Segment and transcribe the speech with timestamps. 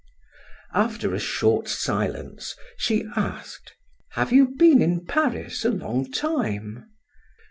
[0.73, 3.73] After a short silence, she asked:
[4.13, 6.89] "Have you been in Paris a long time?"